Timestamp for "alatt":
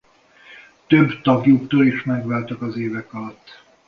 3.13-3.63